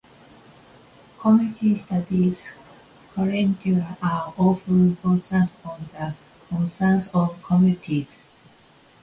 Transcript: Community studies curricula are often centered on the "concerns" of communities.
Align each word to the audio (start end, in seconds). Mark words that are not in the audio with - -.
Community 1.19 1.75
studies 1.75 2.55
curricula 3.13 3.95
are 4.01 4.33
often 4.35 4.97
centered 5.19 5.53
on 5.63 5.87
the 5.93 6.15
"concerns" 6.49 7.07
of 7.09 7.39
communities. 7.43 8.23